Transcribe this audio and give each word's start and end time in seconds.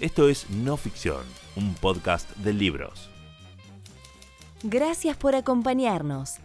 Esto 0.00 0.28
es 0.28 0.50
No 0.50 0.76
Ficción, 0.76 1.22
un 1.54 1.72
podcast 1.74 2.28
de 2.38 2.52
libros. 2.52 3.08
Gracias 4.64 5.16
por 5.16 5.36
acompañarnos. 5.36 6.38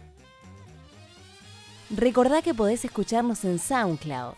Recordá 1.90 2.42
que 2.42 2.54
podés 2.54 2.84
escucharnos 2.84 3.44
en 3.44 3.58
SoundCloud. 3.58 4.34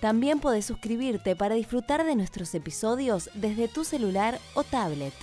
También 0.00 0.38
podés 0.38 0.64
suscribirte 0.64 1.34
para 1.34 1.56
disfrutar 1.56 2.04
de 2.04 2.14
nuestros 2.14 2.54
episodios 2.54 3.30
desde 3.34 3.66
tu 3.66 3.82
celular 3.82 4.38
o 4.54 4.62
tablet. 4.62 5.14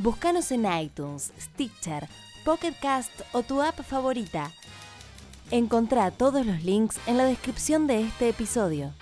Búscanos 0.00 0.50
en 0.50 0.66
iTunes, 0.66 1.32
Stitcher, 1.40 2.08
Pocket 2.44 2.74
Cast 2.82 3.12
o 3.30 3.44
tu 3.44 3.62
app 3.62 3.80
favorita. 3.82 4.50
Encontrá 5.52 6.10
todos 6.10 6.44
los 6.44 6.64
links 6.64 6.98
en 7.06 7.16
la 7.16 7.26
descripción 7.26 7.86
de 7.86 8.02
este 8.02 8.28
episodio. 8.28 8.92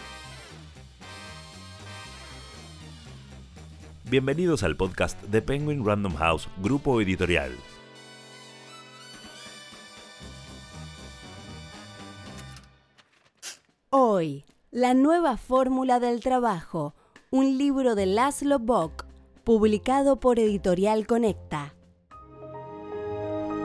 Bienvenidos 4.09 4.63
al 4.63 4.77
podcast 4.77 5.21
de 5.25 5.43
Penguin 5.43 5.85
Random 5.85 6.15
House, 6.15 6.49
grupo 6.63 7.01
editorial. 7.01 7.51
Hoy, 13.91 14.45
La 14.71 14.95
nueva 14.95 15.37
fórmula 15.37 15.99
del 15.99 16.21
trabajo, 16.21 16.95
un 17.33 17.59
libro 17.59 17.97
de 17.97 18.07
Laszlo 18.07 18.61
Bock, 18.61 19.07
publicado 19.43 20.21
por 20.21 20.39
Editorial 20.39 21.05
Conecta. 21.09 21.75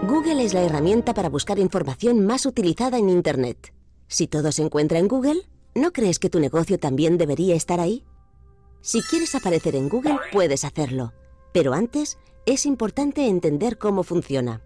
Google 0.08 0.44
es 0.44 0.56
la 0.56 0.64
herramienta 0.64 1.14
para 1.14 1.30
buscar 1.30 1.60
información 1.60 2.26
más 2.26 2.48
utilizada 2.48 2.98
en 2.98 3.10
Internet. 3.10 3.76
Si 4.08 4.26
todo 4.26 4.52
se 4.52 4.64
encuentra 4.64 4.98
en 4.98 5.08
Google, 5.08 5.44
¿no 5.76 5.94
crees 5.94 6.18
que 6.18 6.32
tu 6.32 6.40
negocio 6.40 6.80
también 6.80 7.20
debería 7.20 7.54
estar 7.54 7.80
ahí? 7.80 8.04
Si 8.82 9.04
quieres 9.04 9.36
aparecer 9.36 9.76
en 9.76 9.90
Google, 9.90 10.18
puedes 10.32 10.66
hacerlo. 10.66 11.14
Pero 11.54 11.74
antes, 11.74 12.18
es 12.48 12.66
importante 12.66 13.28
entender 13.28 13.78
cómo 13.78 14.02
funciona. 14.02 14.62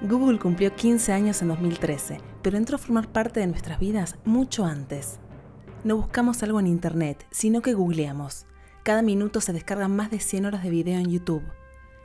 Google 0.00 0.38
cumplió 0.38 0.74
15 0.74 1.12
años 1.12 1.42
en 1.42 1.48
2013, 1.48 2.18
pero 2.40 2.56
entró 2.56 2.76
a 2.76 2.78
formar 2.78 3.12
parte 3.12 3.40
de 3.40 3.48
nuestras 3.48 3.78
vidas 3.78 4.16
mucho 4.24 4.64
antes. 4.64 5.18
No 5.84 5.96
buscamos 5.96 6.42
algo 6.42 6.58
en 6.60 6.68
Internet, 6.68 7.26
sino 7.30 7.60
que 7.60 7.74
googleamos. 7.74 8.46
Cada 8.82 9.02
minuto 9.02 9.42
se 9.42 9.52
descargan 9.52 9.94
más 9.94 10.10
de 10.10 10.20
100 10.20 10.46
horas 10.46 10.62
de 10.62 10.70
video 10.70 10.98
en 10.98 11.10
YouTube. 11.10 11.42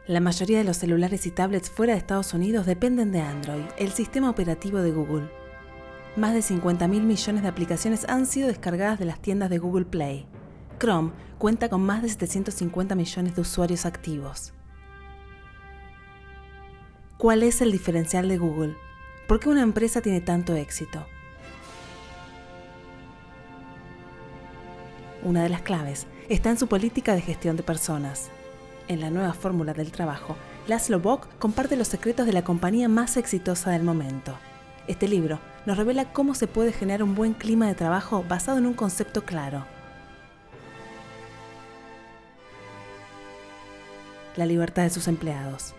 La 0.07 0.19
mayoría 0.19 0.57
de 0.57 0.65
los 0.65 0.77
celulares 0.77 1.25
y 1.25 1.31
tablets 1.31 1.69
fuera 1.69 1.93
de 1.93 1.99
Estados 1.99 2.33
Unidos 2.33 2.65
dependen 2.65 3.13
de 3.13 3.21
Android, 3.21 3.63
el 3.77 3.93
sistema 3.93 4.29
operativo 4.29 4.79
de 4.79 4.91
Google. 4.91 5.42
Más 6.15 6.35
de 6.35 6.43
50 6.43 6.87
mil 6.87 7.01
millones 7.03 7.41
de 7.41 7.47
aplicaciones 7.47 8.05
han 8.07 8.27
sido 8.27 8.47
descargadas 8.47 8.99
de 8.99 9.05
las 9.05 9.19
tiendas 9.19 9.49
de 9.49 9.57
Google 9.57 9.85
Play. 9.85 10.27
Chrome 10.79 11.11
cuenta 11.39 11.69
con 11.69 11.81
más 11.81 12.03
de 12.03 12.09
750 12.09 12.93
millones 12.93 13.35
de 13.35 13.41
usuarios 13.41 13.87
activos. 13.87 14.53
¿Cuál 17.17 17.41
es 17.41 17.61
el 17.61 17.71
diferencial 17.71 18.27
de 18.27 18.37
Google? 18.37 18.75
¿Por 19.27 19.39
qué 19.39 19.49
una 19.49 19.63
empresa 19.63 20.01
tiene 20.01 20.21
tanto 20.21 20.55
éxito? 20.55 21.03
Una 25.23 25.41
de 25.41 25.49
las 25.49 25.61
claves 25.61 26.05
está 26.29 26.51
en 26.51 26.59
su 26.59 26.67
política 26.67 27.15
de 27.15 27.21
gestión 27.21 27.55
de 27.55 27.63
personas. 27.63 28.29
En 28.87 28.99
la 28.99 29.09
nueva 29.09 29.33
fórmula 29.33 29.73
del 29.73 29.91
trabajo, 29.91 30.35
Laszlo 30.67 30.99
Bock 30.99 31.27
comparte 31.39 31.75
los 31.75 31.87
secretos 31.87 32.27
de 32.27 32.33
la 32.33 32.43
compañía 32.43 32.87
más 32.87 33.17
exitosa 33.17 33.71
del 33.71 33.83
momento. 33.83 34.37
Este 34.87 35.07
libro 35.07 35.39
nos 35.65 35.77
revela 35.77 36.11
cómo 36.11 36.35
se 36.35 36.47
puede 36.47 36.73
generar 36.73 37.03
un 37.03 37.15
buen 37.15 37.33
clima 37.33 37.67
de 37.67 37.75
trabajo 37.75 38.25
basado 38.27 38.57
en 38.57 38.65
un 38.65 38.73
concepto 38.73 39.23
claro. 39.23 39.65
La 44.35 44.45
libertad 44.45 44.83
de 44.83 44.89
sus 44.89 45.07
empleados. 45.07 45.73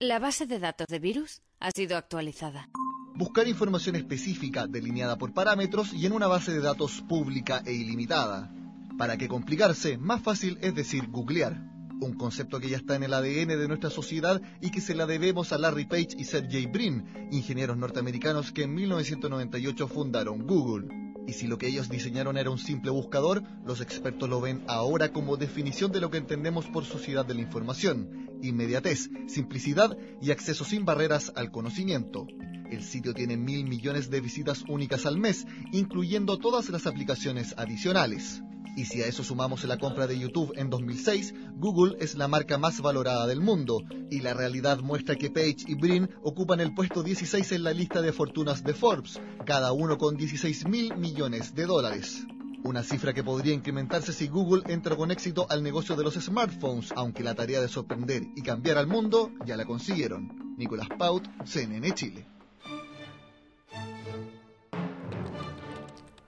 La 0.00 0.18
base 0.18 0.46
de 0.46 0.58
datos 0.58 0.88
de 0.88 0.98
virus 0.98 1.40
ha 1.60 1.70
sido 1.70 1.96
actualizada. 1.96 2.68
Buscar 3.14 3.46
información 3.46 3.94
específica 3.94 4.66
delineada 4.66 5.16
por 5.16 5.32
parámetros 5.32 5.92
y 5.94 6.04
en 6.04 6.12
una 6.12 6.26
base 6.26 6.50
de 6.52 6.60
datos 6.60 7.00
pública 7.08 7.62
e 7.64 7.72
ilimitada. 7.72 8.52
¿Para 8.98 9.16
qué 9.16 9.28
complicarse? 9.28 9.96
Más 9.98 10.20
fácil 10.20 10.58
es 10.60 10.74
decir 10.74 11.08
googlear. 11.08 11.73
Un 12.00 12.14
concepto 12.14 12.60
que 12.60 12.68
ya 12.68 12.76
está 12.76 12.96
en 12.96 13.04
el 13.04 13.14
ADN 13.14 13.48
de 13.48 13.68
nuestra 13.68 13.90
sociedad 13.90 14.40
y 14.60 14.70
que 14.70 14.80
se 14.80 14.94
la 14.94 15.06
debemos 15.06 15.52
a 15.52 15.58
Larry 15.58 15.86
Page 15.86 16.08
y 16.18 16.24
Sergey 16.24 16.66
Brin, 16.66 17.04
ingenieros 17.30 17.76
norteamericanos 17.76 18.52
que 18.52 18.64
en 18.64 18.74
1998 18.74 19.88
fundaron 19.88 20.46
Google. 20.46 20.88
Y 21.26 21.32
si 21.32 21.46
lo 21.46 21.56
que 21.56 21.68
ellos 21.68 21.88
diseñaron 21.88 22.36
era 22.36 22.50
un 22.50 22.58
simple 22.58 22.90
buscador, 22.90 23.42
los 23.64 23.80
expertos 23.80 24.28
lo 24.28 24.40
ven 24.40 24.62
ahora 24.66 25.12
como 25.12 25.36
definición 25.36 25.90
de 25.92 26.00
lo 26.00 26.10
que 26.10 26.18
entendemos 26.18 26.66
por 26.66 26.84
sociedad 26.84 27.24
de 27.24 27.34
la 27.34 27.40
información, 27.40 28.28
inmediatez, 28.42 29.08
simplicidad 29.26 29.96
y 30.20 30.30
acceso 30.32 30.64
sin 30.64 30.84
barreras 30.84 31.32
al 31.34 31.50
conocimiento. 31.50 32.26
El 32.70 32.82
sitio 32.82 33.14
tiene 33.14 33.36
mil 33.36 33.64
millones 33.64 34.10
de 34.10 34.20
visitas 34.20 34.64
únicas 34.68 35.06
al 35.06 35.18
mes, 35.18 35.46
incluyendo 35.72 36.38
todas 36.38 36.68
las 36.70 36.86
aplicaciones 36.86 37.54
adicionales. 37.56 38.42
Y 38.76 38.86
si 38.86 39.02
a 39.02 39.06
eso 39.06 39.22
sumamos 39.22 39.62
la 39.64 39.78
compra 39.78 40.06
de 40.06 40.18
YouTube 40.18 40.52
en 40.56 40.68
2006, 40.68 41.34
Google 41.56 41.96
es 42.00 42.16
la 42.16 42.28
marca 42.28 42.58
más 42.58 42.80
valorada 42.80 43.26
del 43.26 43.40
mundo, 43.40 43.82
y 44.10 44.20
la 44.20 44.34
realidad 44.34 44.80
muestra 44.80 45.14
que 45.16 45.30
Page 45.30 45.64
y 45.68 45.74
Brin 45.74 46.10
ocupan 46.22 46.60
el 46.60 46.74
puesto 46.74 47.02
16 47.02 47.52
en 47.52 47.62
la 47.62 47.72
lista 47.72 48.02
de 48.02 48.12
fortunas 48.12 48.64
de 48.64 48.74
Forbes, 48.74 49.20
cada 49.46 49.72
uno 49.72 49.96
con 49.96 50.16
16 50.16 50.66
mil 50.68 50.96
millones 50.96 51.54
de 51.54 51.66
dólares. 51.66 52.26
Una 52.64 52.82
cifra 52.82 53.12
que 53.12 53.22
podría 53.22 53.52
incrementarse 53.52 54.12
si 54.12 54.26
Google 54.26 54.62
entra 54.66 54.96
con 54.96 55.10
éxito 55.10 55.46
al 55.50 55.62
negocio 55.62 55.96
de 55.96 56.02
los 56.02 56.14
smartphones, 56.14 56.92
aunque 56.96 57.22
la 57.22 57.34
tarea 57.34 57.60
de 57.60 57.68
sorprender 57.68 58.22
y 58.34 58.42
cambiar 58.42 58.78
al 58.78 58.86
mundo 58.86 59.30
ya 59.44 59.56
la 59.56 59.66
consiguieron. 59.66 60.56
Nicolás 60.56 60.88
Paut, 60.98 61.28
CNN 61.44 61.92
Chile. 61.92 62.33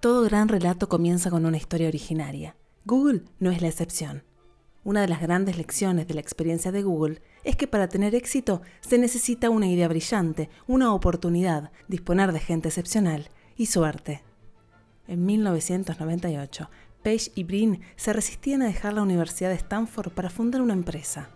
Todo 0.01 0.25
gran 0.25 0.49
relato 0.49 0.91
comienza 0.91 1.31
con 1.31 1.47
una 1.47 1.57
historia 1.57 1.89
originaria. 1.89 2.55
Google 2.85 3.23
no 3.41 3.51
es 3.51 3.63
la 3.63 3.69
excepción. 3.69 4.25
Una 4.85 5.01
de 5.01 5.09
las 5.09 5.23
grandes 5.23 5.57
lecciones 5.57 6.07
de 6.07 6.13
la 6.13 6.21
experiencia 6.21 6.71
de 6.71 6.83
Google 6.83 7.23
es 7.45 7.57
que 7.57 7.67
para 7.67 7.89
tener 7.89 8.15
éxito 8.15 8.61
se 8.81 8.99
necesita 8.99 9.49
una 9.49 9.67
idea 9.67 9.89
brillante, 9.89 10.51
una 10.67 10.93
oportunidad, 10.93 11.73
disponer 11.89 12.33
de 12.33 12.41
gente 12.41 12.69
excepcional 12.69 13.31
y 13.57 13.67
suerte. 13.67 14.23
En 15.09 15.25
1998, 15.25 16.69
Page 17.03 17.33
y 17.35 17.45
Brin 17.45 17.81
se 17.97 18.13
resistían 18.13 18.61
a 18.61 18.67
dejar 18.67 18.93
la 18.93 19.03
Universidad 19.03 19.49
de 19.49 19.57
Stanford 19.57 20.13
para 20.13 20.29
fundar 20.29 20.61
una 20.61 20.75
empresa. 20.75 21.31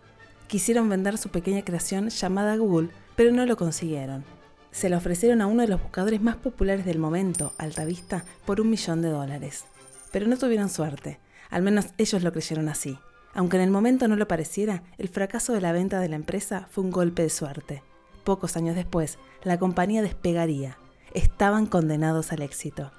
Quisieron 0.48 0.88
vender 0.90 1.16
su 1.16 1.30
pequeña 1.30 1.64
creación 1.64 2.10
llamada 2.10 2.56
Google, 2.56 2.90
pero 3.16 3.32
no 3.32 3.46
lo 3.46 3.56
consiguieron 3.56 4.39
se 4.72 4.88
la 4.88 4.98
ofrecieron 4.98 5.40
a 5.40 5.46
uno 5.46 5.62
de 5.62 5.68
los 5.68 5.82
buscadores 5.82 6.20
más 6.22 6.36
populares 6.36 6.84
del 6.84 6.98
momento, 6.98 7.52
Altavista, 7.58 8.24
por 8.46 8.60
un 8.60 8.70
millón 8.70 9.02
de 9.02 9.08
dólares. 9.08 9.64
Pero 10.12 10.26
no 10.26 10.36
tuvieron 10.36 10.68
suerte, 10.68 11.18
al 11.50 11.62
menos 11.62 11.86
ellos 11.98 12.22
lo 12.22 12.32
creyeron 12.32 12.68
así. 12.68 12.98
Aunque 13.34 13.56
en 13.56 13.62
el 13.62 13.70
momento 13.70 14.08
no 14.08 14.16
lo 14.16 14.26
pareciera, 14.26 14.82
el 14.98 15.08
fracaso 15.08 15.52
de 15.52 15.60
la 15.60 15.72
venta 15.72 16.00
de 16.00 16.08
la 16.08 16.16
empresa 16.16 16.66
fue 16.70 16.84
un 16.84 16.90
golpe 16.90 17.22
de 17.22 17.30
suerte. 17.30 17.82
Pocos 18.24 18.56
años 18.56 18.76
después, 18.76 19.18
la 19.42 19.58
compañía 19.58 20.02
despegaría. 20.02 20.78
Estaban 21.14 21.66
condenados 21.66 22.32
al 22.32 22.42
éxito. 22.42 22.92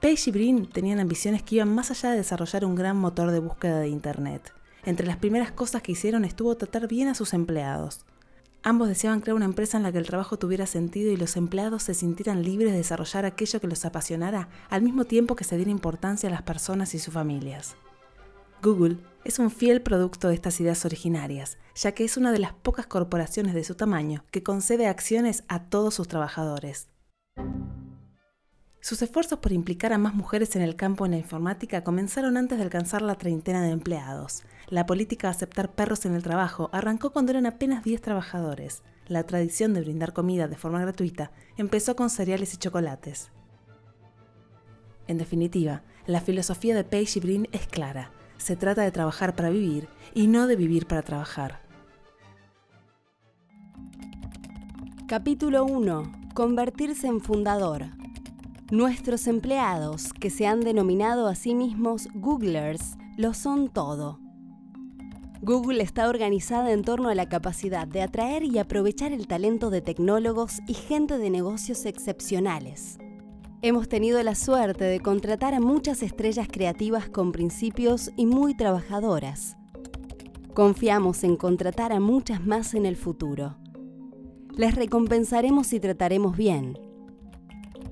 Page 0.00 0.30
y 0.30 0.32
Brin 0.32 0.66
tenían 0.66 0.98
ambiciones 0.98 1.42
que 1.42 1.56
iban 1.56 1.74
más 1.74 1.90
allá 1.90 2.10
de 2.10 2.18
desarrollar 2.18 2.64
un 2.64 2.74
gran 2.74 2.96
motor 2.96 3.30
de 3.30 3.38
búsqueda 3.38 3.80
de 3.80 3.88
Internet. 3.88 4.52
Entre 4.84 5.06
las 5.06 5.18
primeras 5.18 5.52
cosas 5.52 5.82
que 5.82 5.92
hicieron 5.92 6.24
estuvo 6.24 6.56
tratar 6.56 6.88
bien 6.88 7.08
a 7.08 7.14
sus 7.14 7.34
empleados. 7.34 8.00
Ambos 8.62 8.88
deseaban 8.88 9.20
crear 9.20 9.36
una 9.36 9.46
empresa 9.46 9.78
en 9.78 9.82
la 9.82 9.92
que 9.92 9.98
el 9.98 10.06
trabajo 10.06 10.38
tuviera 10.38 10.66
sentido 10.66 11.10
y 11.10 11.16
los 11.16 11.36
empleados 11.36 11.82
se 11.82 11.94
sintieran 11.94 12.42
libres 12.42 12.72
de 12.72 12.78
desarrollar 12.78 13.24
aquello 13.24 13.58
que 13.58 13.66
los 13.66 13.86
apasionara 13.86 14.50
al 14.68 14.82
mismo 14.82 15.04
tiempo 15.06 15.34
que 15.34 15.44
se 15.44 15.56
diera 15.56 15.70
importancia 15.70 16.28
a 16.28 16.32
las 16.32 16.42
personas 16.42 16.94
y 16.94 16.98
sus 16.98 17.14
familias. 17.14 17.76
Google 18.62 18.98
es 19.24 19.38
un 19.38 19.50
fiel 19.50 19.80
producto 19.80 20.28
de 20.28 20.34
estas 20.34 20.60
ideas 20.60 20.84
originarias, 20.84 21.56
ya 21.74 21.92
que 21.92 22.04
es 22.04 22.18
una 22.18 22.32
de 22.32 22.38
las 22.38 22.52
pocas 22.52 22.86
corporaciones 22.86 23.54
de 23.54 23.64
su 23.64 23.74
tamaño 23.76 24.24
que 24.30 24.42
concede 24.42 24.86
acciones 24.86 25.44
a 25.48 25.64
todos 25.64 25.94
sus 25.94 26.08
trabajadores. 26.08 26.88
Sus 28.90 29.02
esfuerzos 29.02 29.38
por 29.38 29.52
implicar 29.52 29.92
a 29.92 29.98
más 29.98 30.14
mujeres 30.14 30.56
en 30.56 30.62
el 30.62 30.74
campo 30.74 31.04
de 31.04 31.10
la 31.10 31.16
informática 31.16 31.84
comenzaron 31.84 32.36
antes 32.36 32.58
de 32.58 32.64
alcanzar 32.64 33.02
la 33.02 33.14
treintena 33.14 33.62
de 33.62 33.70
empleados. 33.70 34.42
La 34.68 34.84
política 34.84 35.28
de 35.28 35.30
aceptar 35.30 35.70
perros 35.70 36.06
en 36.06 36.16
el 36.16 36.24
trabajo 36.24 36.70
arrancó 36.72 37.12
cuando 37.12 37.30
eran 37.30 37.46
apenas 37.46 37.84
10 37.84 38.00
trabajadores. 38.00 38.82
La 39.06 39.22
tradición 39.22 39.74
de 39.74 39.82
brindar 39.82 40.12
comida 40.12 40.48
de 40.48 40.56
forma 40.56 40.80
gratuita 40.80 41.30
empezó 41.56 41.94
con 41.94 42.10
cereales 42.10 42.52
y 42.54 42.56
chocolates. 42.56 43.30
En 45.06 45.18
definitiva, 45.18 45.84
la 46.06 46.20
filosofía 46.20 46.74
de 46.74 46.82
Page 46.82 47.12
y 47.14 47.20
Brin 47.20 47.48
es 47.52 47.68
clara. 47.68 48.10
Se 48.38 48.56
trata 48.56 48.82
de 48.82 48.90
trabajar 48.90 49.36
para 49.36 49.50
vivir 49.50 49.88
y 50.14 50.26
no 50.26 50.48
de 50.48 50.56
vivir 50.56 50.88
para 50.88 51.02
trabajar. 51.02 51.60
Capítulo 55.06 55.64
1. 55.64 56.30
Convertirse 56.34 57.06
en 57.06 57.20
fundador. 57.20 58.00
Nuestros 58.70 59.26
empleados, 59.26 60.12
que 60.12 60.30
se 60.30 60.46
han 60.46 60.60
denominado 60.60 61.26
a 61.26 61.34
sí 61.34 61.56
mismos 61.56 62.06
Googlers, 62.14 62.96
lo 63.16 63.34
son 63.34 63.68
todo. 63.68 64.20
Google 65.42 65.82
está 65.82 66.08
organizada 66.08 66.70
en 66.70 66.82
torno 66.82 67.08
a 67.08 67.16
la 67.16 67.28
capacidad 67.28 67.88
de 67.88 68.00
atraer 68.00 68.44
y 68.44 68.58
aprovechar 68.58 69.10
el 69.10 69.26
talento 69.26 69.70
de 69.70 69.80
tecnólogos 69.80 70.60
y 70.68 70.74
gente 70.74 71.18
de 71.18 71.30
negocios 71.30 71.84
excepcionales. 71.84 72.98
Hemos 73.60 73.88
tenido 73.88 74.22
la 74.22 74.36
suerte 74.36 74.84
de 74.84 75.00
contratar 75.00 75.52
a 75.52 75.60
muchas 75.60 76.04
estrellas 76.04 76.46
creativas 76.48 77.08
con 77.08 77.32
principios 77.32 78.12
y 78.16 78.26
muy 78.26 78.54
trabajadoras. 78.54 79.56
Confiamos 80.54 81.24
en 81.24 81.34
contratar 81.34 81.92
a 81.92 81.98
muchas 81.98 82.46
más 82.46 82.74
en 82.74 82.86
el 82.86 82.94
futuro. 82.94 83.56
Les 84.56 84.76
recompensaremos 84.76 85.72
y 85.72 85.80
trataremos 85.80 86.36
bien 86.36 86.78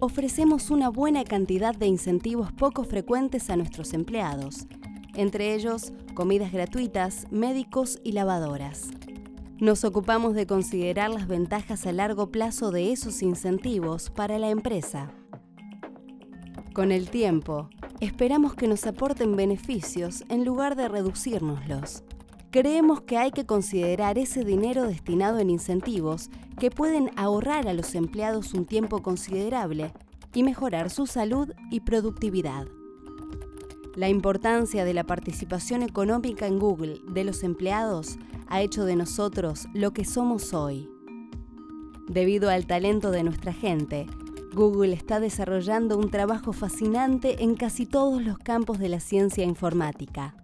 ofrecemos 0.00 0.70
una 0.70 0.88
buena 0.88 1.24
cantidad 1.24 1.74
de 1.74 1.86
incentivos 1.86 2.52
poco 2.52 2.84
frecuentes 2.84 3.50
a 3.50 3.56
nuestros 3.56 3.92
empleados, 3.94 4.66
entre 5.14 5.54
ellos 5.54 5.92
comidas 6.14 6.52
gratuitas, 6.52 7.26
médicos 7.30 7.98
y 8.04 8.12
lavadoras. 8.12 8.88
Nos 9.58 9.82
ocupamos 9.82 10.34
de 10.34 10.46
considerar 10.46 11.10
las 11.10 11.26
ventajas 11.26 11.84
a 11.86 11.92
largo 11.92 12.30
plazo 12.30 12.70
de 12.70 12.92
esos 12.92 13.22
incentivos 13.22 14.10
para 14.10 14.38
la 14.38 14.50
empresa. 14.50 15.10
Con 16.72 16.92
el 16.92 17.10
tiempo, 17.10 17.68
esperamos 17.98 18.54
que 18.54 18.68
nos 18.68 18.86
aporten 18.86 19.34
beneficios 19.34 20.22
en 20.28 20.44
lugar 20.44 20.76
de 20.76 20.88
reducírnoslos. 20.88 22.04
Creemos 22.50 23.02
que 23.02 23.18
hay 23.18 23.30
que 23.30 23.44
considerar 23.44 24.16
ese 24.16 24.42
dinero 24.42 24.86
destinado 24.86 25.38
en 25.38 25.50
incentivos 25.50 26.30
que 26.58 26.70
pueden 26.70 27.10
ahorrar 27.16 27.68
a 27.68 27.74
los 27.74 27.94
empleados 27.94 28.54
un 28.54 28.64
tiempo 28.64 29.02
considerable 29.02 29.92
y 30.32 30.42
mejorar 30.42 30.88
su 30.88 31.06
salud 31.06 31.52
y 31.70 31.80
productividad. 31.80 32.66
La 33.96 34.08
importancia 34.08 34.86
de 34.86 34.94
la 34.94 35.04
participación 35.04 35.82
económica 35.82 36.46
en 36.46 36.58
Google 36.58 37.00
de 37.08 37.24
los 37.24 37.42
empleados 37.42 38.16
ha 38.46 38.62
hecho 38.62 38.86
de 38.86 38.96
nosotros 38.96 39.66
lo 39.74 39.92
que 39.92 40.06
somos 40.06 40.54
hoy. 40.54 40.88
Debido 42.08 42.48
al 42.48 42.66
talento 42.66 43.10
de 43.10 43.24
nuestra 43.24 43.52
gente, 43.52 44.06
Google 44.54 44.94
está 44.94 45.20
desarrollando 45.20 45.98
un 45.98 46.10
trabajo 46.10 46.54
fascinante 46.54 47.42
en 47.42 47.56
casi 47.56 47.84
todos 47.84 48.22
los 48.22 48.38
campos 48.38 48.78
de 48.78 48.88
la 48.88 49.00
ciencia 49.00 49.44
informática. 49.44 50.34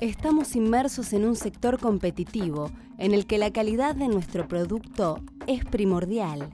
Estamos 0.00 0.56
inmersos 0.56 1.14
en 1.14 1.24
un 1.24 1.36
sector 1.36 1.80
competitivo 1.80 2.70
en 2.98 3.14
el 3.14 3.26
que 3.26 3.38
la 3.38 3.50
calidad 3.50 3.94
de 3.94 4.08
nuestro 4.08 4.46
producto 4.46 5.22
es 5.46 5.64
primordial. 5.64 6.50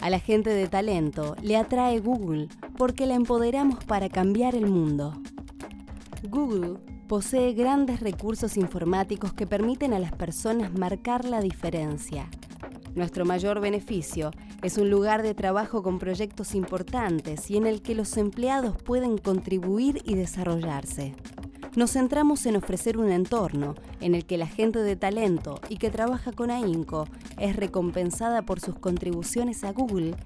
A 0.00 0.10
la 0.10 0.18
gente 0.18 0.50
de 0.50 0.66
talento 0.66 1.36
le 1.42 1.56
atrae 1.56 2.00
Google 2.00 2.48
porque 2.76 3.06
la 3.06 3.14
empoderamos 3.14 3.84
para 3.84 4.08
cambiar 4.08 4.56
el 4.56 4.66
mundo. 4.66 5.12
Google 6.28 6.80
posee 7.06 7.52
grandes 7.52 8.00
recursos 8.00 8.56
informáticos 8.56 9.32
que 9.32 9.46
permiten 9.46 9.92
a 9.92 10.00
las 10.00 10.10
personas 10.10 10.76
marcar 10.76 11.24
la 11.24 11.40
diferencia. 11.40 12.28
Nuestro 12.96 13.26
mayor 13.26 13.60
beneficio 13.60 14.32
es 14.62 14.76
un 14.76 14.90
lugar 14.90 15.22
de 15.22 15.34
trabajo 15.34 15.84
con 15.84 16.00
proyectos 16.00 16.56
importantes 16.56 17.48
y 17.48 17.56
en 17.56 17.66
el 17.68 17.80
que 17.80 17.94
los 17.94 18.16
empleados 18.16 18.76
pueden 18.82 19.18
contribuir 19.18 20.02
y 20.04 20.16
desarrollarse 20.16 21.14
nos 21.78 21.92
centramos 21.92 22.44
en 22.46 22.56
ofrecer 22.56 22.98
un 22.98 23.08
entorno 23.08 23.76
en 24.00 24.16
el 24.16 24.26
que 24.26 24.36
la 24.36 24.48
gente 24.48 24.80
de 24.80 24.96
talento 24.96 25.60
y 25.68 25.76
que 25.76 25.90
trabaja 25.90 26.32
con 26.32 26.50
AINCO 26.50 27.06
es 27.38 27.54
recompensada 27.54 28.42
por 28.42 28.58
sus 28.58 28.74
contribuciones 28.74 29.62
a 29.62 29.72
Google 29.72 30.16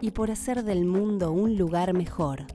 y 0.00 0.12
por 0.12 0.30
hacer 0.30 0.62
del 0.62 0.84
mundo 0.84 1.32
un 1.32 1.58
lugar 1.58 1.94
mejor. 1.94 2.46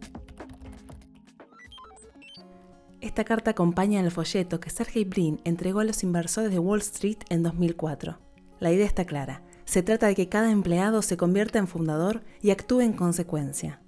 Esta 3.01 3.25
carta 3.25 3.51
acompaña 3.51 3.99
el 3.99 4.09
folleto 4.09 4.61
que 4.61 4.69
Sergey 4.69 5.03
Brin 5.03 5.41
entregó 5.43 5.81
a 5.81 5.83
los 5.83 6.01
inversores 6.01 6.49
de 6.49 6.59
Wall 6.59 6.79
Street 6.79 7.19
en 7.29 7.43
2004. 7.43 8.17
La 8.61 8.71
idea 8.71 8.85
está 8.85 9.03
clara. 9.03 9.43
Se 9.65 9.83
trata 9.83 10.07
de 10.07 10.15
que 10.15 10.29
cada 10.29 10.49
empleado 10.49 11.01
se 11.01 11.17
convierta 11.17 11.59
en 11.59 11.67
fundador 11.67 12.23
y 12.41 12.51
actúe 12.51 12.79
en 12.79 12.93
consecuencia. 12.93 13.81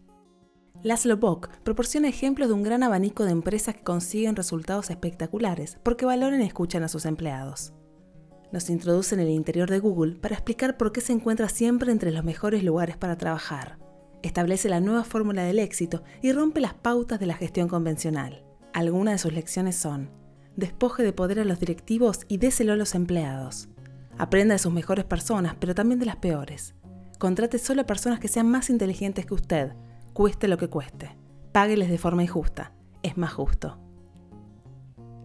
Laszlo 0.83 1.17
Bock 1.17 1.49
proporciona 1.63 2.07
ejemplos 2.07 2.49
de 2.49 2.53
un 2.53 2.61
gran 2.61 2.83
abanico 2.83 3.25
de 3.25 3.31
empresas 3.31 3.75
que 3.75 3.83
consiguen 3.83 4.35
resultados 4.35 4.91
espectaculares 4.91 5.79
porque 5.81 6.05
valoran 6.05 6.41
y 6.41 6.45
escuchan 6.45 6.83
a 6.83 6.87
sus 6.87 7.05
empleados. 7.05 7.73
Nos 8.51 8.69
introduce 8.69 9.15
en 9.15 9.21
el 9.21 9.29
interior 9.29 9.69
de 9.69 9.79
Google 9.79 10.15
para 10.15 10.35
explicar 10.35 10.77
por 10.77 10.91
qué 10.91 11.01
se 11.01 11.13
encuentra 11.13 11.49
siempre 11.49 11.91
entre 11.91 12.11
los 12.11 12.23
mejores 12.23 12.63
lugares 12.63 12.95
para 12.95 13.17
trabajar. 13.17 13.79
Establece 14.21 14.69
la 14.69 14.79
nueva 14.79 15.03
fórmula 15.03 15.43
del 15.43 15.57
éxito 15.57 16.03
y 16.21 16.31
rompe 16.31 16.61
las 16.61 16.75
pautas 16.75 17.19
de 17.19 17.25
la 17.25 17.33
gestión 17.33 17.67
convencional. 17.67 18.45
Algunas 18.71 19.15
de 19.15 19.17
sus 19.17 19.33
lecciones 19.33 19.75
son, 19.75 20.11
despoje 20.55 21.01
de 21.01 21.11
poder 21.11 21.39
a 21.39 21.45
los 21.45 21.59
directivos 21.59 22.19
y 22.27 22.37
déselo 22.37 22.73
a 22.73 22.77
los 22.77 22.93
empleados. 22.93 23.67
Aprenda 24.19 24.53
de 24.53 24.59
sus 24.59 24.71
mejores 24.71 25.05
personas, 25.05 25.55
pero 25.59 25.73
también 25.73 25.99
de 25.99 26.05
las 26.05 26.17
peores. 26.17 26.75
Contrate 27.17 27.57
solo 27.57 27.81
a 27.81 27.87
personas 27.87 28.19
que 28.19 28.27
sean 28.27 28.47
más 28.49 28.69
inteligentes 28.69 29.25
que 29.25 29.33
usted, 29.33 29.73
cueste 30.17 30.47
lo 30.47 30.57
que 30.57 30.67
cueste. 30.67 31.15
Págueles 31.51 31.91
de 31.91 31.99
forma 31.99 32.23
injusta. 32.23 32.71
Es 33.03 33.17
más 33.19 33.31
justo. 33.33 33.77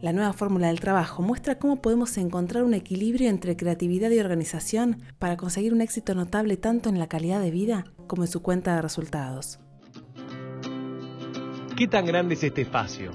La 0.03 0.13
nueva 0.13 0.35
fórmula 0.35 0.67
del 0.67 0.81
trabajo 0.81 1.23
muestra 1.23 1.59
cómo 1.59 1.81
podemos 1.81 2.19
encontrar 2.19 2.63
un 2.63 2.75
equilibrio 2.75 3.31
entre 3.31 3.57
creatividad 3.57 4.11
y 4.11 4.19
organización 4.19 5.01
para 5.19 5.39
conseguir 5.39 5.73
un 5.73 5.81
éxito 5.81 6.15
notable 6.15 6.59
tanto 6.59 6.91
en 6.91 6.99
la 6.99 7.07
calidad 7.07 7.41
de 7.41 7.51
vida 7.51 7.85
como 8.07 8.25
en 8.25 8.29
su 8.29 8.43
cuenta 8.43 8.77
de 8.77 8.83
resultados. 8.83 9.61
¿Qué 11.75 11.89
tan 11.89 12.05
grande 12.05 12.35
es 12.35 12.45
este 12.45 12.61
espacio? 12.61 13.13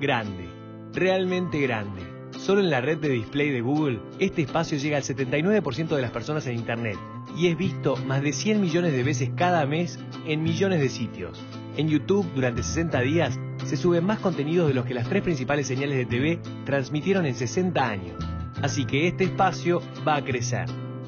Grande, 0.00 0.48
realmente 0.94 1.60
grande. 1.60 2.02
Solo 2.36 2.60
en 2.60 2.70
la 2.70 2.80
red 2.80 2.98
de 2.98 3.10
display 3.10 3.50
de 3.50 3.60
Google, 3.60 4.00
este 4.18 4.42
espacio 4.42 4.76
llega 4.76 4.96
al 4.96 5.04
79% 5.04 5.94
de 5.94 6.02
las 6.02 6.10
personas 6.10 6.44
en 6.48 6.56
Internet 6.56 6.98
y 7.36 7.48
es 7.48 7.56
visto 7.56 7.96
más 8.06 8.22
de 8.22 8.32
100 8.32 8.60
millones 8.60 8.92
de 8.92 9.02
veces 9.02 9.30
cada 9.36 9.66
mes 9.66 9.98
en 10.26 10.42
millones 10.42 10.80
de 10.80 10.88
sitios. 10.88 11.40
En 11.76 11.88
YouTube, 11.88 12.26
durante 12.34 12.62
60 12.62 13.00
días, 13.00 13.38
se 13.64 13.76
suben 13.76 14.04
más 14.04 14.18
contenidos 14.18 14.68
de 14.68 14.74
los 14.74 14.84
que 14.84 14.94
las 14.94 15.08
tres 15.08 15.22
principales 15.22 15.66
señales 15.66 15.96
de 15.96 16.06
TV 16.06 16.40
transmitieron 16.64 17.26
en 17.26 17.34
60 17.34 17.88
años. 17.88 18.16
Así 18.62 18.84
que 18.84 19.06
este 19.06 19.24
espacio 19.24 19.80
va 20.06 20.16
a 20.16 20.24
crecer, 20.24 20.66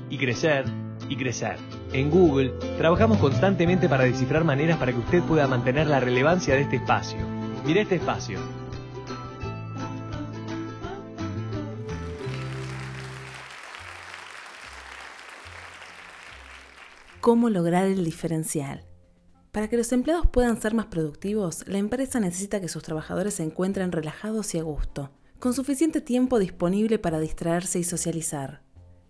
y 0.09 0.19
crecer, 0.19 0.65
y 1.09 1.17
crecer. 1.17 1.57
En 1.93 2.11
Google, 2.11 2.53
trabajamos 2.79 3.19
constantemente 3.19 3.89
para 3.89 4.05
descifrar 4.05 4.45
maneras 4.45 4.79
para 4.79 4.93
que 4.93 4.99
usted 4.99 5.23
pueda 5.23 5.49
mantener 5.49 5.89
la 5.89 6.01
relevancia 6.01 6.55
de 6.55 6.63
este 6.63 6.77
espacio. 6.77 7.19
Mire 7.67 7.81
este 7.81 7.97
espacio. 7.97 8.39
Cómo 17.21 17.51
lograr 17.51 17.87
el 17.87 18.05
diferencial. 18.05 18.85
Para 19.53 19.69
que 19.69 19.77
los 19.77 19.93
empleados 19.93 20.27
puedan 20.27 20.61
ser 20.61 20.75
más 20.75 20.87
productivos, 20.87 21.67
la 21.67 21.79
empresa 21.79 22.21
necesita 22.21 22.61
que 22.61 22.69
sus 22.69 22.83
trabajadores 22.83 23.35
se 23.35 23.43
encuentren 23.43 23.93
relajados 23.93 24.55
y 24.55 24.59
a 24.59 24.63
gusto, 24.63 25.11
con 25.39 25.55
suficiente 25.55 26.01
tiempo 26.01 26.39
disponible 26.39 26.99
para 26.99 27.21
distraerse 27.21 27.79
y 27.79 27.85
socializar. 27.85 28.63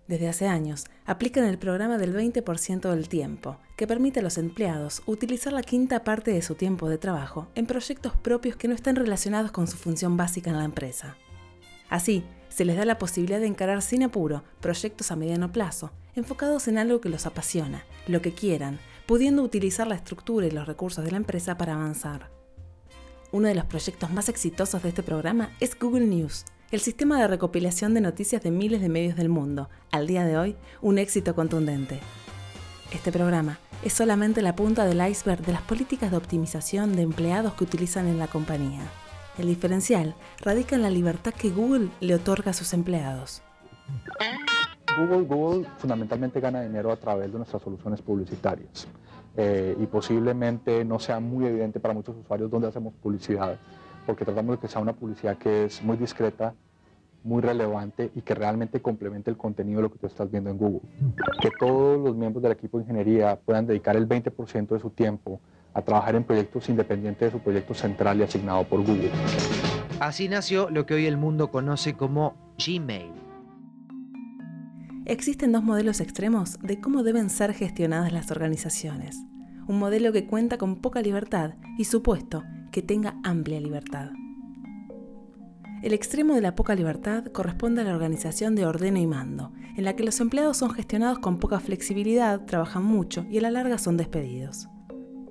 Desde 0.08 0.28
hace 0.28 0.48
años, 0.48 0.86
aplican 1.06 1.44
el 1.44 1.58
programa 1.58 1.98
del 1.98 2.12
20% 2.12 2.90
del 2.90 3.08
tiempo, 3.08 3.58
que 3.76 3.86
permite 3.86 4.20
a 4.20 4.22
los 4.24 4.38
empleados 4.38 5.02
utilizar 5.06 5.52
la 5.52 5.62
quinta 5.62 6.02
parte 6.02 6.32
de 6.32 6.42
su 6.42 6.56
tiempo 6.56 6.88
de 6.88 6.98
trabajo 6.98 7.48
en 7.54 7.66
proyectos 7.66 8.16
propios 8.16 8.56
que 8.56 8.66
no 8.66 8.74
están 8.74 8.96
relacionados 8.96 9.52
con 9.52 9.68
su 9.68 9.76
función 9.76 10.16
básica 10.16 10.50
en 10.50 10.56
la 10.56 10.64
empresa. 10.64 11.16
Así, 11.88 12.24
se 12.50 12.66
les 12.66 12.76
da 12.76 12.84
la 12.84 12.98
posibilidad 12.98 13.40
de 13.40 13.46
encarar 13.46 13.80
sin 13.80 14.02
apuro 14.02 14.44
proyectos 14.60 15.10
a 15.10 15.16
mediano 15.16 15.50
plazo, 15.50 15.92
enfocados 16.14 16.68
en 16.68 16.76
algo 16.76 17.00
que 17.00 17.08
los 17.08 17.24
apasiona, 17.24 17.84
lo 18.06 18.20
que 18.20 18.34
quieran, 18.34 18.78
pudiendo 19.06 19.42
utilizar 19.42 19.86
la 19.86 19.94
estructura 19.94 20.46
y 20.46 20.50
los 20.50 20.66
recursos 20.66 21.04
de 21.04 21.12
la 21.12 21.16
empresa 21.16 21.56
para 21.56 21.74
avanzar. 21.74 22.30
Uno 23.32 23.48
de 23.48 23.54
los 23.54 23.64
proyectos 23.64 24.10
más 24.10 24.28
exitosos 24.28 24.82
de 24.82 24.90
este 24.90 25.02
programa 25.02 25.50
es 25.60 25.78
Google 25.78 26.06
News, 26.06 26.44
el 26.70 26.80
sistema 26.80 27.20
de 27.20 27.28
recopilación 27.28 27.94
de 27.94 28.00
noticias 28.00 28.42
de 28.42 28.50
miles 28.50 28.80
de 28.80 28.88
medios 28.88 29.16
del 29.16 29.28
mundo, 29.28 29.68
al 29.90 30.06
día 30.06 30.24
de 30.24 30.36
hoy 30.36 30.56
un 30.80 30.98
éxito 30.98 31.34
contundente. 31.34 32.00
Este 32.92 33.12
programa 33.12 33.58
es 33.84 33.92
solamente 33.92 34.42
la 34.42 34.56
punta 34.56 34.84
del 34.84 35.04
iceberg 35.08 35.44
de 35.44 35.52
las 35.52 35.62
políticas 35.62 36.10
de 36.10 36.16
optimización 36.16 36.94
de 36.96 37.02
empleados 37.02 37.54
que 37.54 37.64
utilizan 37.64 38.08
en 38.08 38.18
la 38.18 38.26
compañía. 38.26 38.82
El 39.40 39.46
diferencial 39.46 40.14
radica 40.42 40.76
en 40.76 40.82
la 40.82 40.90
libertad 40.90 41.32
que 41.32 41.48
Google 41.48 41.88
le 42.00 42.14
otorga 42.14 42.50
a 42.50 42.52
sus 42.52 42.74
empleados. 42.74 43.40
Google, 44.98 45.22
Google 45.22 45.66
fundamentalmente 45.78 46.40
gana 46.40 46.60
dinero 46.60 46.92
a 46.92 46.96
través 46.96 47.32
de 47.32 47.38
nuestras 47.38 47.62
soluciones 47.62 48.02
publicitarias 48.02 48.86
eh, 49.38 49.74
y 49.80 49.86
posiblemente 49.86 50.84
no 50.84 50.98
sea 50.98 51.20
muy 51.20 51.46
evidente 51.46 51.80
para 51.80 51.94
muchos 51.94 52.16
usuarios 52.18 52.50
dónde 52.50 52.68
hacemos 52.68 52.92
publicidad, 53.02 53.58
porque 54.04 54.26
tratamos 54.26 54.56
de 54.56 54.60
que 54.60 54.68
sea 54.68 54.82
una 54.82 54.92
publicidad 54.92 55.38
que 55.38 55.64
es 55.64 55.82
muy 55.82 55.96
discreta 55.96 56.52
muy 57.24 57.40
relevante 57.40 58.10
y 58.14 58.20
que 58.20 58.34
realmente 58.34 58.82
complemente 58.82 59.30
el 59.30 59.38
contenido 59.38 59.78
de 59.78 59.84
lo 59.84 59.90
que 59.90 59.98
tú 59.98 60.06
estás 60.06 60.30
viendo 60.30 60.50
en 60.50 60.58
Google. 60.58 60.82
Que 61.40 61.50
todos 61.58 61.98
los 61.98 62.14
miembros 62.14 62.42
del 62.42 62.52
equipo 62.52 62.76
de 62.76 62.84
ingeniería 62.84 63.40
puedan 63.42 63.66
dedicar 63.66 63.96
el 63.96 64.06
20% 64.06 64.68
de 64.68 64.80
su 64.80 64.90
tiempo 64.90 65.40
a 65.74 65.82
trabajar 65.82 66.16
en 66.16 66.24
proyectos 66.24 66.68
independientes 66.68 67.32
de 67.32 67.38
su 67.38 67.42
proyecto 67.42 67.74
central 67.74 68.18
y 68.18 68.22
asignado 68.22 68.64
por 68.64 68.80
Google. 68.80 69.10
Así 70.00 70.28
nació 70.28 70.70
lo 70.70 70.86
que 70.86 70.94
hoy 70.94 71.06
el 71.06 71.16
mundo 71.16 71.50
conoce 71.50 71.94
como 71.94 72.54
Gmail. 72.58 73.12
Existen 75.06 75.52
dos 75.52 75.62
modelos 75.62 76.00
extremos 76.00 76.58
de 76.60 76.80
cómo 76.80 77.02
deben 77.02 77.30
ser 77.30 77.52
gestionadas 77.52 78.12
las 78.12 78.30
organizaciones. 78.30 79.16
Un 79.66 79.78
modelo 79.78 80.12
que 80.12 80.26
cuenta 80.26 80.56
con 80.56 80.76
poca 80.76 81.02
libertad 81.02 81.54
y 81.78 81.84
supuesto 81.84 82.44
que 82.70 82.82
tenga 82.82 83.16
amplia 83.24 83.60
libertad. 83.60 84.10
El 85.82 85.94
extremo 85.94 86.34
de 86.34 86.42
la 86.42 86.54
poca 86.54 86.74
libertad 86.74 87.24
corresponde 87.26 87.80
a 87.80 87.84
la 87.84 87.94
organización 87.94 88.54
de 88.54 88.66
ordeno 88.66 88.98
y 88.98 89.06
mando, 89.06 89.52
en 89.76 89.84
la 89.84 89.96
que 89.96 90.04
los 90.04 90.20
empleados 90.20 90.58
son 90.58 90.70
gestionados 90.70 91.20
con 91.20 91.38
poca 91.38 91.58
flexibilidad, 91.58 92.44
trabajan 92.44 92.84
mucho 92.84 93.24
y 93.30 93.38
a 93.38 93.40
la 93.40 93.50
larga 93.50 93.78
son 93.78 93.96
despedidos. 93.96 94.68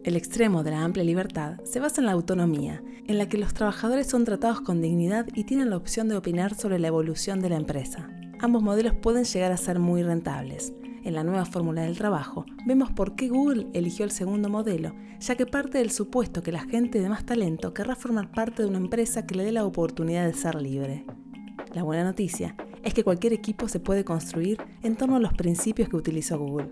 El 0.10 0.16
extremo 0.16 0.64
de 0.64 0.72
la 0.72 0.84
amplia 0.84 1.04
libertad 1.04 1.60
se 1.66 1.80
basa 1.80 2.02
en 2.02 2.08
la 2.08 2.14
autonomía, 2.14 2.82
en 3.06 3.20
la 3.20 3.30
que 3.30 3.38
los 3.38 3.54
trabajadores 3.54 4.08
son 4.08 4.26
tratados 4.26 4.60
con 4.60 4.82
dignidad 4.82 5.28
y 5.36 5.44
tienen 5.44 5.70
la 5.70 5.78
opción 5.78 6.10
de 6.10 6.16
opinar 6.16 6.56
sobre 6.56 6.80
la 6.80 6.88
evolución 6.88 7.42
de 7.42 7.50
la 7.50 7.58
empresa. 7.58 8.10
Ambos 8.40 8.64
modelos 8.64 8.96
pueden 8.96 9.26
llegar 9.26 9.52
a 9.52 9.58
ser 9.58 9.78
muy 9.78 10.02
rentables. 10.02 10.74
En 11.04 11.14
la 11.14 11.24
nueva 11.24 11.46
fórmula 11.46 11.84
del 11.84 11.96
trabajo, 11.96 12.48
vemos 12.66 12.90
por 12.90 13.16
qué 13.16 13.30
Google 13.30 13.68
eligió 13.76 14.04
el 14.04 14.10
segundo 14.10 14.50
modelo, 14.50 14.96
ya 15.20 15.36
que 15.36 15.46
parte 15.46 15.78
del 15.78 15.92
supuesto 15.92 16.42
que 16.42 16.52
la 16.52 16.62
gente 16.62 17.00
de 17.00 17.10
más 17.10 17.24
talento 17.24 17.76
querrá 17.76 17.96
formar 17.96 18.32
parte 18.32 18.64
de 18.64 18.68
una 18.68 18.80
empresa 18.80 19.28
que 19.28 19.36
le 19.36 19.44
dé 19.44 19.52
la 19.52 19.64
oportunidad 19.64 20.26
de 20.26 20.34
ser 20.34 20.60
libre. 20.60 21.06
La 21.76 21.84
buena 21.84 22.04
noticia 22.04 22.56
es 22.82 22.96
que 22.96 23.04
cualquier 23.04 23.34
equipo 23.34 23.68
se 23.68 23.80
puede 23.80 24.04
construir 24.04 24.58
en 24.82 24.96
torno 24.96 25.18
a 25.18 25.20
los 25.20 25.34
principios 25.34 25.88
que 25.88 25.98
utilizó 25.98 26.40
Google. 26.40 26.72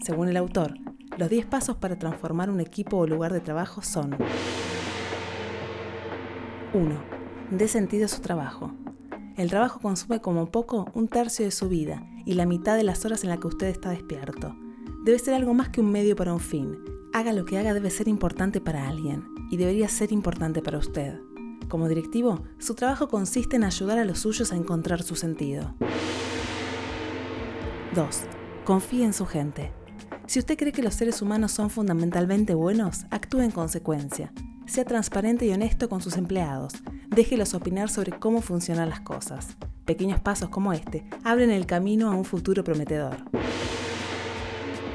Según 0.00 0.28
el 0.28 0.36
autor, 0.36 0.74
los 1.18 1.28
10 1.28 1.46
pasos 1.46 1.76
para 1.76 1.98
transformar 1.98 2.50
un 2.50 2.60
equipo 2.60 2.96
o 2.98 3.06
lugar 3.06 3.32
de 3.32 3.40
trabajo 3.40 3.82
son 3.82 4.16
1. 6.72 7.02
Dé 7.50 7.68
sentido 7.68 8.06
a 8.06 8.08
su 8.08 8.20
trabajo. 8.20 8.72
El 9.36 9.50
trabajo 9.50 9.80
consume 9.80 10.20
como 10.20 10.50
poco 10.50 10.90
un 10.94 11.08
tercio 11.08 11.44
de 11.44 11.50
su 11.50 11.68
vida 11.68 12.06
y 12.24 12.34
la 12.34 12.46
mitad 12.46 12.76
de 12.76 12.82
las 12.82 13.04
horas 13.04 13.24
en 13.24 13.30
las 13.30 13.40
que 13.40 13.48
usted 13.48 13.66
está 13.66 13.90
despierto. 13.90 14.56
Debe 15.04 15.18
ser 15.18 15.34
algo 15.34 15.52
más 15.52 15.68
que 15.68 15.80
un 15.80 15.90
medio 15.90 16.16
para 16.16 16.32
un 16.32 16.40
fin. 16.40 16.78
Haga 17.12 17.32
lo 17.32 17.44
que 17.44 17.58
haga 17.58 17.74
debe 17.74 17.90
ser 17.90 18.08
importante 18.08 18.60
para 18.60 18.88
alguien 18.88 19.24
y 19.50 19.58
debería 19.58 19.88
ser 19.88 20.12
importante 20.12 20.62
para 20.62 20.78
usted. 20.78 21.18
Como 21.68 21.88
directivo, 21.88 22.42
su 22.58 22.74
trabajo 22.74 23.08
consiste 23.08 23.56
en 23.56 23.64
ayudar 23.64 23.98
a 23.98 24.04
los 24.04 24.20
suyos 24.20 24.52
a 24.52 24.56
encontrar 24.56 25.02
su 25.02 25.14
sentido. 25.14 25.74
2. 27.94 28.20
Confíe 28.64 29.04
en 29.04 29.12
su 29.12 29.26
gente. 29.26 29.72
Si 30.32 30.38
usted 30.38 30.56
cree 30.56 30.72
que 30.72 30.82
los 30.82 30.94
seres 30.94 31.20
humanos 31.20 31.52
son 31.52 31.68
fundamentalmente 31.68 32.54
buenos, 32.54 33.04
actúe 33.10 33.40
en 33.40 33.50
consecuencia. 33.50 34.32
Sea 34.64 34.86
transparente 34.86 35.44
y 35.44 35.52
honesto 35.52 35.90
con 35.90 36.00
sus 36.00 36.16
empleados. 36.16 36.72
Déjelos 37.08 37.52
opinar 37.52 37.90
sobre 37.90 38.18
cómo 38.18 38.40
funcionan 38.40 38.88
las 38.88 39.00
cosas. 39.00 39.58
Pequeños 39.84 40.22
pasos 40.22 40.48
como 40.48 40.72
este 40.72 41.04
abren 41.22 41.50
el 41.50 41.66
camino 41.66 42.10
a 42.10 42.14
un 42.14 42.24
futuro 42.24 42.64
prometedor. 42.64 43.18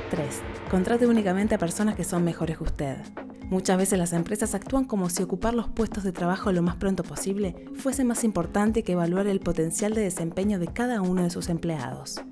3. 0.10 0.42
Contrate 0.72 1.06
únicamente 1.06 1.54
a 1.54 1.60
personas 1.60 1.94
que 1.94 2.04
son 2.04 2.24
mejores 2.24 2.58
que 2.58 2.64
usted. 2.64 2.98
Muchas 3.44 3.78
veces 3.78 4.00
las 4.00 4.14
empresas 4.14 4.56
actúan 4.56 4.86
como 4.86 5.08
si 5.12 5.22
ocupar 5.22 5.54
los 5.54 5.70
puestos 5.70 6.04
de 6.04 6.14
trabajo 6.14 6.52
lo 6.52 6.64
más 6.64 6.78
pronto 6.78 7.04
posible 7.04 7.68
fuese 7.76 8.04
más 8.04 8.24
importante 8.24 8.82
que 8.82 8.94
evaluar 8.94 9.28
el 9.28 9.40
potencial 9.40 9.94
de 9.94 10.02
desempeño 10.02 10.58
de 10.58 10.70
cada 10.70 11.04
uno 11.04 11.22
de 11.22 11.30
sus 11.30 11.50
empleados. 11.50 12.24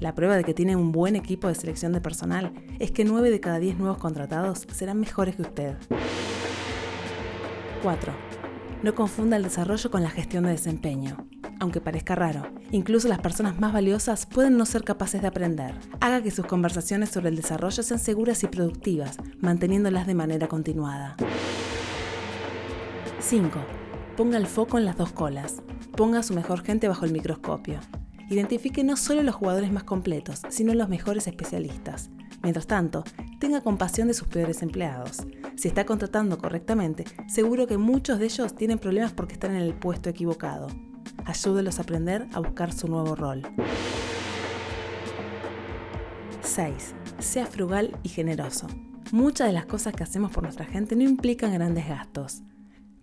La 0.00 0.14
prueba 0.14 0.36
de 0.36 0.44
que 0.44 0.54
tiene 0.54 0.76
un 0.76 0.92
buen 0.92 1.16
equipo 1.16 1.48
de 1.48 1.54
selección 1.54 1.92
de 1.92 2.00
personal 2.00 2.52
es 2.78 2.90
que 2.90 3.04
9 3.04 3.30
de 3.30 3.40
cada 3.40 3.58
10 3.58 3.78
nuevos 3.78 3.98
contratados 3.98 4.66
serán 4.72 5.00
mejores 5.00 5.36
que 5.36 5.42
usted. 5.42 5.76
4. 7.82 8.12
No 8.82 8.94
confunda 8.94 9.36
el 9.36 9.42
desarrollo 9.42 9.90
con 9.90 10.02
la 10.02 10.10
gestión 10.10 10.44
de 10.44 10.50
desempeño. 10.50 11.26
Aunque 11.60 11.80
parezca 11.80 12.14
raro, 12.14 12.42
incluso 12.72 13.08
las 13.08 13.20
personas 13.20 13.58
más 13.60 13.72
valiosas 13.72 14.26
pueden 14.26 14.56
no 14.58 14.66
ser 14.66 14.84
capaces 14.84 15.22
de 15.22 15.28
aprender. 15.28 15.74
Haga 16.00 16.22
que 16.22 16.30
sus 16.30 16.46
conversaciones 16.46 17.10
sobre 17.10 17.28
el 17.28 17.36
desarrollo 17.36 17.82
sean 17.82 18.00
seguras 18.00 18.42
y 18.42 18.48
productivas, 18.48 19.16
manteniéndolas 19.40 20.06
de 20.06 20.14
manera 20.14 20.48
continuada. 20.48 21.16
5. 23.20 23.58
Ponga 24.16 24.36
el 24.36 24.46
foco 24.46 24.78
en 24.78 24.84
las 24.84 24.98
dos 24.98 25.12
colas. 25.12 25.62
Ponga 25.96 26.18
a 26.18 26.22
su 26.22 26.34
mejor 26.34 26.62
gente 26.62 26.88
bajo 26.88 27.04
el 27.04 27.12
microscopio. 27.12 27.80
Identifique 28.30 28.84
no 28.84 28.96
solo 28.96 29.22
los 29.22 29.34
jugadores 29.34 29.70
más 29.70 29.84
completos, 29.84 30.42
sino 30.48 30.74
los 30.74 30.88
mejores 30.88 31.26
especialistas. 31.26 32.10
Mientras 32.42 32.66
tanto, 32.66 33.04
tenga 33.38 33.60
compasión 33.60 34.08
de 34.08 34.14
sus 34.14 34.28
peores 34.28 34.62
empleados. 34.62 35.18
Si 35.56 35.68
está 35.68 35.86
contratando 35.86 36.38
correctamente, 36.38 37.04
seguro 37.28 37.66
que 37.66 37.78
muchos 37.78 38.18
de 38.18 38.26
ellos 38.26 38.54
tienen 38.54 38.78
problemas 38.78 39.12
porque 39.12 39.34
están 39.34 39.54
en 39.54 39.62
el 39.62 39.74
puesto 39.74 40.10
equivocado. 40.10 40.68
Ayúdelos 41.24 41.78
a 41.78 41.82
aprender 41.82 42.26
a 42.32 42.40
buscar 42.40 42.72
su 42.72 42.88
nuevo 42.88 43.14
rol. 43.14 43.42
6. 46.42 46.94
Sea 47.18 47.46
frugal 47.46 47.98
y 48.02 48.08
generoso. 48.08 48.66
Muchas 49.12 49.46
de 49.46 49.52
las 49.52 49.66
cosas 49.66 49.94
que 49.94 50.02
hacemos 50.02 50.30
por 50.30 50.42
nuestra 50.42 50.64
gente 50.64 50.96
no 50.96 51.02
implican 51.02 51.52
grandes 51.52 51.88
gastos. 51.88 52.42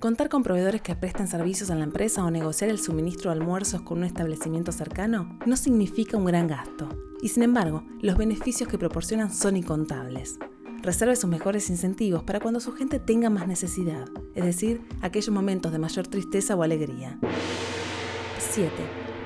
Contar 0.02 0.30
con 0.30 0.42
proveedores 0.42 0.82
que 0.82 0.96
presten 0.96 1.28
servicios 1.28 1.70
a 1.70 1.76
la 1.76 1.84
empresa 1.84 2.26
o 2.26 2.32
negociar 2.32 2.72
el 2.72 2.80
suministro 2.80 3.30
de 3.30 3.38
almuerzos 3.38 3.84
con 3.84 4.00
un 4.00 4.04
establecimiento 4.06 4.72
cercano 4.72 5.38
no 5.46 5.56
significa 5.56 6.18
un 6.18 6.26
gran 6.26 6.48
gasto. 6.48 6.90
Y 7.22 7.28
sin 7.28 7.44
embargo, 7.44 7.84
los 8.02 8.18
beneficios 8.18 8.68
que 8.68 8.80
proporcionan 8.80 9.32
son 9.32 9.58
incontables. 9.58 10.40
Reserve 10.82 11.16
sus 11.16 11.30
mejores 11.30 11.70
incentivos 11.70 12.24
para 12.24 12.40
cuando 12.40 12.60
su 12.60 12.72
gente 12.72 12.98
tenga 12.98 13.30
más 13.30 13.48
necesidad, 13.48 14.08
es 14.34 14.44
decir, 14.44 14.82
aquellos 15.04 15.30
momentos 15.30 15.72
de 15.72 15.78
mayor 15.78 16.08
tristeza 16.08 16.56
o 16.56 16.64
alegría. 16.64 17.20
7. 18.40 18.72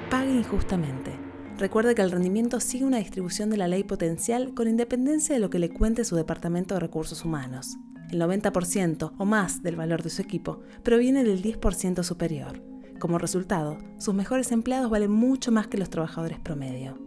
Pague 0.10 0.34
injustamente. 0.34 1.18
Recuerde 1.58 1.96
que 1.96 2.02
el 2.02 2.12
rendimiento 2.12 2.60
sigue 2.60 2.84
una 2.84 2.98
distribución 2.98 3.50
de 3.50 3.56
la 3.56 3.70
ley 3.70 3.86
potencial 3.86 4.54
con 4.54 4.68
independencia 4.68 5.36
de 5.36 5.40
lo 5.40 5.50
que 5.50 5.60
le 5.60 5.70
cuente 5.70 6.04
su 6.04 6.18
Departamento 6.18 6.74
de 6.74 6.82
Recursos 6.82 7.24
Humanos 7.24 7.78
el 8.16 8.22
90% 8.22 9.12
o 9.18 9.26
más 9.26 9.62
del 9.62 9.76
valor 9.76 10.02
de 10.02 10.10
su 10.10 10.22
equipo 10.22 10.62
proviene 10.84 11.24
del 11.24 11.44
10% 11.44 12.04
superior. 12.04 12.64
Como 13.00 13.18
resultado, 13.18 13.78
sus 13.98 14.14
mejores 14.14 14.52
empleados 14.52 14.90
valen 14.90 15.12
mucho 15.12 15.52
más 15.52 15.68
que 15.68 15.78
los 15.78 15.90
trabajadores 15.90 16.40
promedio. 16.40 16.98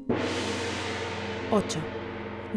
8. 1.50 1.78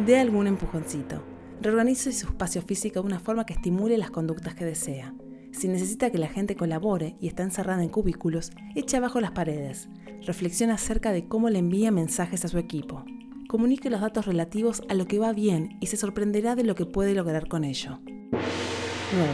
Dé 0.06 0.20
algún 0.20 0.48
empujoncito. 0.48 1.24
Reorganice 1.62 2.12
su 2.12 2.28
espacio 2.28 2.62
físico 2.62 3.02
de 3.02 3.08
una 3.08 3.20
forma 3.20 3.46
que 3.46 3.54
estimule 3.54 3.98
las 3.98 4.12
conductas 4.12 4.54
que 4.54 4.66
desea. 4.66 5.14
Si 5.52 5.68
necesita 5.68 6.10
que 6.12 6.18
la 6.18 6.28
gente 6.28 6.56
colabore 6.56 7.16
y 7.22 7.28
está 7.28 7.44
encerrada 7.44 7.84
en 7.84 7.90
cubículos, 7.90 8.52
eche 8.76 8.98
abajo 8.98 9.22
las 9.22 9.32
paredes. 9.32 9.88
Reflexiona 10.26 10.74
acerca 10.74 11.12
de 11.12 11.28
cómo 11.28 11.50
le 11.50 11.60
envía 11.60 11.92
mensajes 11.92 12.44
a 12.44 12.48
su 12.48 12.58
equipo. 12.58 13.06
Comunique 13.48 13.90
los 13.90 14.02
datos 14.02 14.26
relativos 14.26 14.82
a 14.90 14.94
lo 14.94 15.08
que 15.08 15.20
va 15.20 15.34
bien 15.34 15.78
y 15.80 15.88
se 15.88 15.98
sorprenderá 15.98 16.56
de 16.56 16.64
lo 16.64 16.76
que 16.76 16.86
puede 16.86 17.14
lograr 17.14 17.48
con 17.48 17.64
ello. 17.64 18.00
9. 19.14 19.30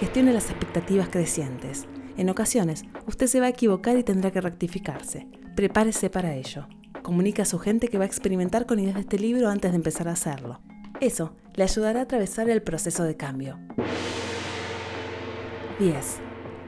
Gestione 0.00 0.34
las 0.34 0.50
expectativas 0.50 1.08
crecientes. 1.08 1.86
En 2.18 2.28
ocasiones, 2.28 2.84
usted 3.06 3.26
se 3.26 3.40
va 3.40 3.46
a 3.46 3.50
equivocar 3.50 3.96
y 3.96 4.02
tendrá 4.02 4.30
que 4.30 4.42
rectificarse. 4.42 5.26
Prepárese 5.56 6.10
para 6.10 6.34
ello. 6.34 6.66
Comunica 7.02 7.42
a 7.42 7.46
su 7.46 7.58
gente 7.58 7.88
que 7.88 7.96
va 7.96 8.04
a 8.04 8.06
experimentar 8.06 8.66
con 8.66 8.78
ideas 8.78 8.96
de 8.96 9.00
este 9.00 9.18
libro 9.18 9.48
antes 9.48 9.70
de 9.70 9.76
empezar 9.76 10.08
a 10.08 10.12
hacerlo. 10.12 10.60
Eso 11.00 11.34
le 11.54 11.64
ayudará 11.64 12.00
a 12.00 12.02
atravesar 12.02 12.50
el 12.50 12.62
proceso 12.62 13.02
de 13.04 13.16
cambio. 13.16 13.58
10. 15.78 15.94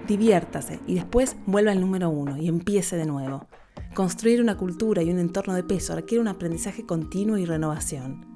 Diviértase 0.06 0.80
y 0.86 0.94
después 0.94 1.36
vuelva 1.44 1.72
al 1.72 1.80
número 1.80 2.08
1 2.08 2.38
y 2.38 2.48
empiece 2.48 2.96
de 2.96 3.04
nuevo. 3.04 3.48
Construir 3.94 4.40
una 4.40 4.56
cultura 4.56 5.02
y 5.02 5.10
un 5.10 5.18
entorno 5.18 5.54
de 5.54 5.62
peso 5.62 5.94
requiere 5.94 6.22
un 6.22 6.28
aprendizaje 6.28 6.86
continuo 6.86 7.36
y 7.36 7.44
renovación. 7.44 8.35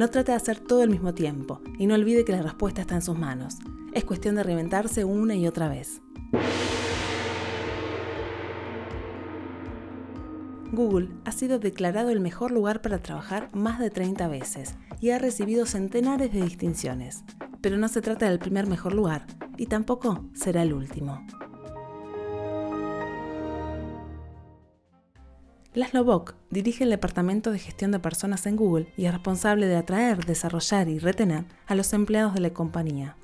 No 0.00 0.08
trate 0.08 0.32
de 0.32 0.36
hacer 0.36 0.60
todo 0.60 0.80
al 0.80 0.88
mismo 0.88 1.12
tiempo 1.12 1.60
y 1.78 1.86
no 1.86 1.94
olvide 1.94 2.24
que 2.24 2.32
la 2.32 2.40
respuesta 2.40 2.80
está 2.80 2.94
en 2.94 3.02
sus 3.02 3.18
manos. 3.18 3.58
Es 3.92 4.02
cuestión 4.02 4.34
de 4.34 4.42
reinventarse 4.42 5.04
una 5.04 5.34
y 5.34 5.46
otra 5.46 5.68
vez. 5.68 6.00
Google 10.72 11.10
ha 11.26 11.32
sido 11.32 11.58
declarado 11.58 12.08
el 12.08 12.20
mejor 12.20 12.50
lugar 12.50 12.80
para 12.80 13.02
trabajar 13.02 13.50
más 13.52 13.78
de 13.78 13.90
30 13.90 14.26
veces 14.28 14.74
y 15.02 15.10
ha 15.10 15.18
recibido 15.18 15.66
centenares 15.66 16.32
de 16.32 16.44
distinciones. 16.44 17.22
Pero 17.60 17.76
no 17.76 17.88
se 17.88 18.00
trata 18.00 18.26
del 18.26 18.38
primer 18.38 18.66
mejor 18.66 18.94
lugar 18.94 19.26
y 19.58 19.66
tampoco 19.66 20.24
será 20.32 20.62
el 20.62 20.72
último. 20.72 21.22
Laszlo 25.72 26.02
Bock 26.02 26.34
dirige 26.50 26.82
el 26.82 26.90
Departamento 26.90 27.52
de 27.52 27.60
Gestión 27.60 27.92
de 27.92 28.00
Personas 28.00 28.44
en 28.46 28.56
Google 28.56 28.88
y 28.96 29.04
es 29.04 29.12
responsable 29.12 29.66
de 29.66 29.76
atraer, 29.76 30.26
desarrollar 30.26 30.88
y 30.88 30.98
retener 30.98 31.44
a 31.68 31.76
los 31.76 31.92
empleados 31.92 32.34
de 32.34 32.40
la 32.40 32.50
compañía. 32.50 33.16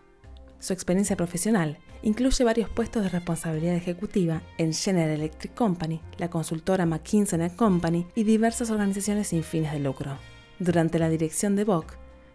Su 0.61 0.73
experiencia 0.73 1.17
profesional 1.17 1.79
incluye 2.03 2.45
varios 2.45 2.71
puestos 2.71 3.03
de 3.03 3.09
responsabilidad 3.09 3.75
ejecutiva 3.75 4.43
en 4.59 4.73
General 4.73 5.11
Electric 5.11 5.55
Company, 5.55 6.01
la 6.19 6.31
consultora 6.31 6.87
McKinsey 6.87 7.51
Company 7.57 8.07
y 8.15 8.23
diversas 8.23 8.71
organizaciones 8.71 9.27
sin 9.27 9.43
fines 9.43 9.73
de 9.73 9.81
lucro. 9.81 10.17
Durante 10.61 11.01
la 11.01 11.09
dirección 11.09 11.57
de 11.57 11.65
Bock, 11.65 11.95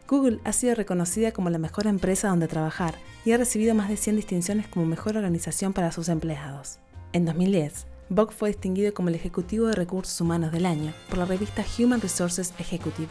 Google 0.10 0.42
ha 0.44 0.52
sido 0.52 0.76
reconocida 0.76 1.32
como 1.32 1.50
la 1.50 1.58
mejor 1.58 1.88
empresa 1.88 2.28
donde 2.28 2.50
trabajar 2.50 2.96
y 3.24 3.32
ha 3.32 3.38
recibido 3.38 3.76
más 3.76 3.88
de 3.88 3.96
100 3.96 4.18
distinciones 4.18 4.68
como 4.68 4.86
mejor 4.86 5.16
organización 5.16 5.72
para 5.72 5.94
sus 5.94 6.10
empleados. 6.10 6.80
En 7.14 7.24
2010, 7.24 7.88
Bock 8.12 8.34
fue 8.34 8.50
distinguido 8.50 8.94
como 8.94 9.08
el 9.08 9.16
Ejecutivo 9.16 9.68
de 9.68 9.74
Recursos 9.74 10.20
Humanos 10.20 10.52
del 10.52 10.66
Año 10.66 10.94
por 11.08 11.18
la 11.18 11.24
revista 11.24 11.64
Human 11.80 12.02
Resources 12.02 12.54
Executive. 12.60 13.08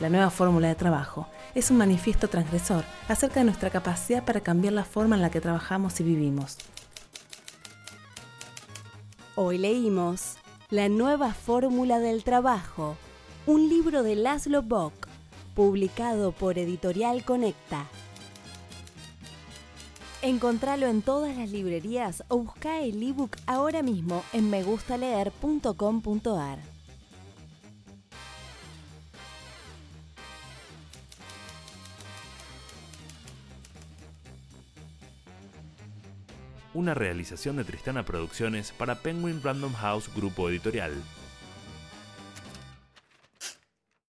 La 0.00 0.08
nueva 0.08 0.30
fórmula 0.30 0.66
de 0.66 0.74
trabajo 0.74 1.28
es 1.54 1.70
un 1.70 1.76
manifiesto 1.76 2.26
transgresor 2.26 2.82
acerca 3.06 3.38
de 3.38 3.44
nuestra 3.44 3.70
capacidad 3.70 4.24
para 4.24 4.40
cambiar 4.40 4.72
la 4.72 4.82
forma 4.82 5.14
en 5.14 5.22
la 5.22 5.30
que 5.30 5.40
trabajamos 5.40 6.00
y 6.00 6.02
vivimos. 6.02 6.58
Hoy 9.36 9.58
leímos 9.58 10.34
La 10.70 10.88
nueva 10.88 11.32
fórmula 11.32 12.00
del 12.00 12.24
trabajo, 12.24 12.96
un 13.46 13.68
libro 13.68 14.02
de 14.02 14.16
Laszlo 14.16 14.62
Bock, 14.62 15.06
publicado 15.54 16.32
por 16.32 16.58
Editorial 16.58 17.24
Conecta. 17.24 17.86
Encontralo 20.24 20.86
en 20.86 21.02
todas 21.02 21.36
las 21.36 21.50
librerías 21.50 22.24
o 22.28 22.38
busca 22.38 22.80
el 22.80 23.02
ebook 23.02 23.36
ahora 23.44 23.82
mismo 23.82 24.24
en 24.32 24.48
megustaleer.com.ar. 24.48 26.58
Una 36.72 36.94
realización 36.94 37.56
de 37.56 37.64
Tristana 37.64 38.06
Producciones 38.06 38.72
para 38.72 39.02
Penguin 39.02 39.42
Random 39.42 39.74
House 39.74 40.08
Grupo 40.16 40.48
Editorial. 40.48 40.94